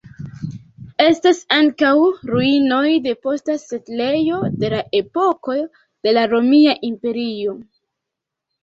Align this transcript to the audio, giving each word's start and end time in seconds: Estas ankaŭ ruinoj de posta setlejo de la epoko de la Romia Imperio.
Estas 1.03 1.41
ankaŭ 1.57 1.91
ruinoj 2.31 2.87
de 3.09 3.15
posta 3.27 3.59
setlejo 3.65 4.41
de 4.65 4.73
la 4.77 4.81
epoko 5.03 5.61
de 6.03 6.19
la 6.19 6.29
Romia 6.37 6.79
Imperio. 6.93 7.59